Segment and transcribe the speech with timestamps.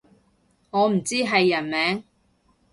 [0.71, 2.03] 我唔知係人名